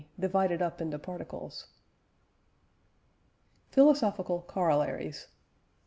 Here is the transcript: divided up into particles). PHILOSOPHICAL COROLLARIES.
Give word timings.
divided 0.19 0.63
up 0.63 0.81
into 0.81 0.97
particles). 0.97 1.67
PHILOSOPHICAL 3.69 4.45
COROLLARIES. 4.47 5.27